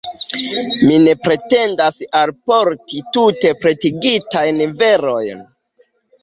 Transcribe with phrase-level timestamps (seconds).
[0.85, 5.47] Mi ne pretendas alporti tute pretigitajn verojn.